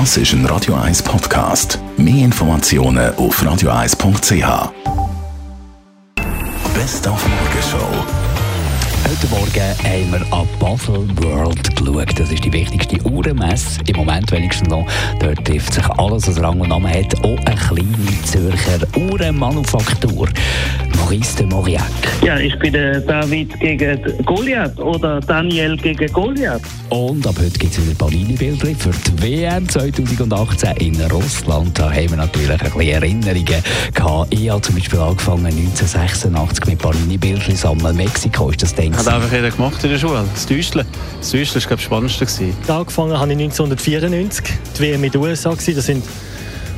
[0.00, 1.78] Das ist ein Radio 1 Podcast.
[1.96, 4.72] Mehr Informationen auf radio1.ch.
[6.74, 8.04] Best auf Morgenshow.
[9.04, 12.18] Heute Morgen haben wir an Basel World geschaut.
[12.18, 14.84] Das ist die wichtigste Uhrenmesse, im Moment wenigstens noch.
[15.20, 17.14] Dort trifft sich alles, was Rang und Namen hat.
[17.22, 20.28] Auch eine kleine Zürcher Uhrenmanufaktur.
[20.96, 21.82] Maurice de Mauriac.
[22.22, 26.62] Ja, ich bin der David gegen Goliath oder Daniel gegen Goliath.
[26.88, 31.78] Und ab heute gibt es wieder Panini-Bilder für die WM 2018 in Russland.
[31.78, 33.62] Da haben wir natürlich ein bisschen Erinnerungen
[33.94, 34.34] gehabt.
[34.34, 37.96] Ich habe zum Beispiel angefangen 1986 mit Panini-Bildern sammeln.
[37.96, 38.96] Mexiko ist das Ding.
[38.96, 40.24] Hat einfach jeder gemacht in der Schule.
[40.32, 40.86] Das Täuscheln.
[41.20, 42.26] Das Täuscheln war, glaube ich, das Spannendste.
[42.26, 42.56] Gewesen.
[42.68, 44.44] Angefangen habe ich 1994,
[44.78, 45.50] die WM in den USA.
[45.50, 46.04] Das sind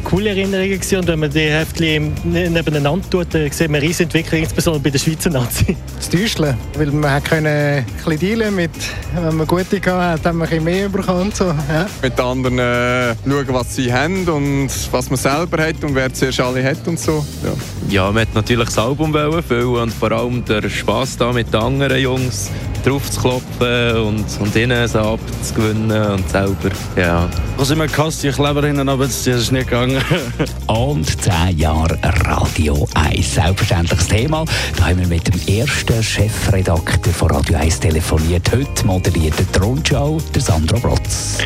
[0.09, 0.99] coole Erinnerungen gewesen.
[0.99, 4.91] und wenn man die Heftchen nebeneinander tut, dann sieht man eine riesige Entwicklung, insbesondere bei
[4.91, 5.77] der Schweizer Nazi.
[5.97, 8.71] Das Täuscheln, weil man können ein bisschen dealen mit,
[9.15, 11.33] wenn man gute gehabt hat, haben wir ein bisschen mehr bekommen.
[11.33, 11.87] So, ja.
[12.03, 16.13] Mit den anderen äh, schauen, was sie haben und was man selber hat und wer
[16.15, 17.25] zuerst alle hat und so.
[17.43, 21.53] Ja, ja man hat natürlich das Album füllen und vor allem der Spass da mit
[21.53, 22.51] den anderen Jungs
[22.87, 27.29] drauf zu klopfen und, und ihnen so abzugewinnen und selber, ja.
[27.57, 30.01] Ich habe immer gehasst, ich lebe hinten, aber das ist nicht gegangen.
[30.69, 33.35] und 10 Jahre Radio 1.
[33.35, 34.45] Selbstverständliches Thema.
[34.77, 38.51] Da haben wir mit dem ersten Chefredakteur von Radio 1 telefoniert.
[38.53, 41.39] Heute moderiert die Rundschau, der Sandro Brotz.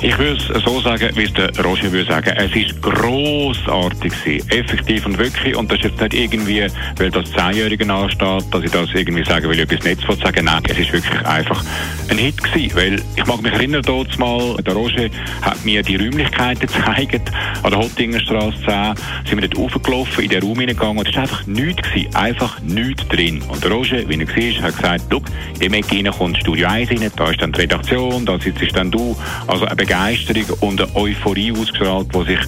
[0.00, 2.32] Ich würde es so sagen, wie es der Roger würde sagen.
[2.36, 4.48] Es ist grossartig gewesen.
[4.50, 5.56] Effektiv und wirklich.
[5.56, 6.66] Und das ist jetzt nicht irgendwie,
[6.98, 10.62] weil das Zehnjährige ansteht, dass ich das irgendwie sage, weil ich etwas Netz sagen Nein,
[10.68, 11.64] es ist wirklich einfach
[12.10, 12.76] ein Hit gewesen.
[12.76, 15.08] Weil ich mag mich erinnern, dort mal, der Roger
[15.42, 17.32] hat mir die Räumlichkeiten gezeigt.
[17.64, 18.94] An der Hottingenstraße 10
[19.28, 20.98] sind wir dort raufgelaufen, in den Raum hineingegangen.
[20.98, 22.14] Und es war einfach nichts gewesen.
[22.14, 23.42] Einfach nichts drin.
[23.48, 25.22] Und der Roger, wie er war, hat gesagt, schau,
[25.54, 28.92] in dem Ecke kommt Studio 1 rein, da ist dann die Redaktion, da sitzt dann
[28.92, 29.16] du.
[29.48, 32.40] Also Begeisterung und eine Euphorie ausgestrahlt, die sich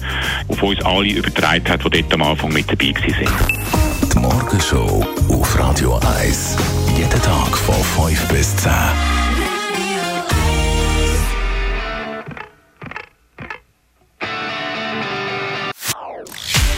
[0.47, 4.11] auf uns alle übertragen hat, die dort am Anfang mit dabei waren.
[4.13, 6.55] Die Morgenshow auf Radio 1.
[6.95, 8.71] Jeden Tag von 5 bis 10.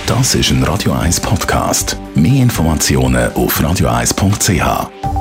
[0.06, 1.98] Das ist ein Radio 1 Podcast.
[2.16, 5.13] Mehr Informationen auf radio1.ch.